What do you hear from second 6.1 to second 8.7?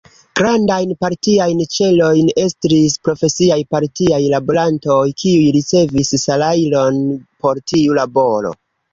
salajron por tiu laboro.